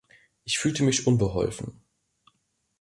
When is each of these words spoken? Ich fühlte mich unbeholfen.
Ich 0.45 0.57
fühlte 0.57 0.81
mich 0.81 1.05
unbeholfen. 1.05 1.79